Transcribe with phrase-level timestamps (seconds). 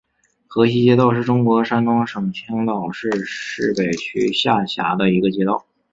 [0.47, 5.63] 河西街道是中国山东省青岛市市北区下辖的一个街道。